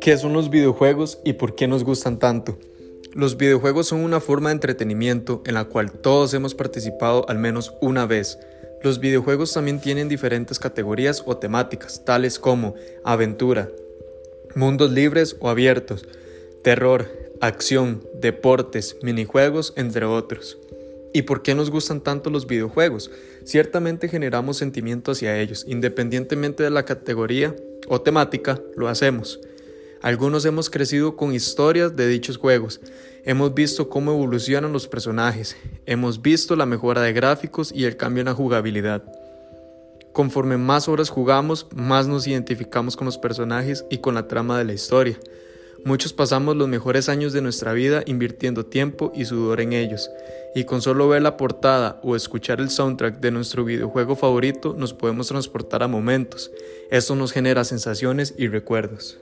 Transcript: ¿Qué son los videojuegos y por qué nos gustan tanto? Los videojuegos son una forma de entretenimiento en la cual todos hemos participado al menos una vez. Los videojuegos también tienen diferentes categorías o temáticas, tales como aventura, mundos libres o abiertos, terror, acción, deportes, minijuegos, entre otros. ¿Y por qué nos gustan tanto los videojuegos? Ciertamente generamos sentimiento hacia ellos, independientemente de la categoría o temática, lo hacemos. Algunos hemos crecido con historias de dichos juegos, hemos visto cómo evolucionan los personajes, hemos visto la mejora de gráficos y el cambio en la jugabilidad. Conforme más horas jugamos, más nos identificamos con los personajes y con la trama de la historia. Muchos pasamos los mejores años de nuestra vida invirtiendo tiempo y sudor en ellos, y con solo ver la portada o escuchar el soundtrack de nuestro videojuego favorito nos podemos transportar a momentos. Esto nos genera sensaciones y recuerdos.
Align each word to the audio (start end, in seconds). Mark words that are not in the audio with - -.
¿Qué 0.00 0.16
son 0.16 0.32
los 0.32 0.50
videojuegos 0.50 1.20
y 1.24 1.34
por 1.34 1.54
qué 1.54 1.68
nos 1.68 1.84
gustan 1.84 2.18
tanto? 2.18 2.58
Los 3.12 3.36
videojuegos 3.36 3.88
son 3.88 4.00
una 4.00 4.20
forma 4.20 4.48
de 4.48 4.54
entretenimiento 4.54 5.42
en 5.46 5.54
la 5.54 5.64
cual 5.64 5.92
todos 5.92 6.32
hemos 6.32 6.54
participado 6.54 7.28
al 7.28 7.38
menos 7.38 7.74
una 7.80 8.06
vez. 8.06 8.38
Los 8.82 8.98
videojuegos 8.98 9.52
también 9.52 9.80
tienen 9.80 10.08
diferentes 10.08 10.58
categorías 10.58 11.22
o 11.26 11.36
temáticas, 11.36 12.04
tales 12.04 12.38
como 12.38 12.74
aventura, 13.04 13.68
mundos 14.54 14.92
libres 14.92 15.36
o 15.40 15.50
abiertos, 15.50 16.06
terror, 16.62 17.08
acción, 17.40 18.02
deportes, 18.14 18.96
minijuegos, 19.02 19.74
entre 19.76 20.06
otros. 20.06 20.58
¿Y 21.12 21.22
por 21.22 21.42
qué 21.42 21.54
nos 21.54 21.70
gustan 21.70 22.00
tanto 22.00 22.30
los 22.30 22.46
videojuegos? 22.46 23.10
Ciertamente 23.44 24.08
generamos 24.08 24.58
sentimiento 24.58 25.12
hacia 25.12 25.38
ellos, 25.38 25.64
independientemente 25.66 26.62
de 26.62 26.70
la 26.70 26.84
categoría 26.84 27.54
o 27.88 28.00
temática, 28.00 28.60
lo 28.76 28.88
hacemos. 28.88 29.40
Algunos 30.02 30.44
hemos 30.44 30.70
crecido 30.70 31.16
con 31.16 31.34
historias 31.34 31.94
de 31.94 32.08
dichos 32.08 32.38
juegos, 32.38 32.80
hemos 33.24 33.52
visto 33.52 33.90
cómo 33.90 34.12
evolucionan 34.12 34.72
los 34.72 34.88
personajes, 34.88 35.56
hemos 35.84 36.22
visto 36.22 36.56
la 36.56 36.64
mejora 36.64 37.02
de 37.02 37.12
gráficos 37.12 37.70
y 37.74 37.84
el 37.84 37.96
cambio 37.96 38.22
en 38.22 38.26
la 38.26 38.34
jugabilidad. 38.34 39.02
Conforme 40.12 40.56
más 40.56 40.88
horas 40.88 41.10
jugamos, 41.10 41.66
más 41.74 42.08
nos 42.08 42.26
identificamos 42.26 42.96
con 42.96 43.04
los 43.04 43.18
personajes 43.18 43.84
y 43.90 43.98
con 43.98 44.14
la 44.14 44.26
trama 44.26 44.58
de 44.58 44.64
la 44.64 44.72
historia. 44.72 45.18
Muchos 45.84 46.12
pasamos 46.12 46.56
los 46.56 46.68
mejores 46.68 47.08
años 47.08 47.32
de 47.32 47.40
nuestra 47.40 47.72
vida 47.72 48.02
invirtiendo 48.06 48.66
tiempo 48.66 49.12
y 49.14 49.24
sudor 49.24 49.60
en 49.60 49.72
ellos, 49.72 50.10
y 50.54 50.64
con 50.64 50.82
solo 50.82 51.08
ver 51.08 51.22
la 51.22 51.36
portada 51.36 52.00
o 52.02 52.16
escuchar 52.16 52.60
el 52.60 52.70
soundtrack 52.70 53.20
de 53.20 53.30
nuestro 53.30 53.64
videojuego 53.64 54.14
favorito 54.14 54.74
nos 54.76 54.92
podemos 54.92 55.28
transportar 55.28 55.82
a 55.82 55.88
momentos. 55.88 56.50
Esto 56.90 57.14
nos 57.16 57.32
genera 57.32 57.64
sensaciones 57.64 58.34
y 58.36 58.48
recuerdos. 58.48 59.18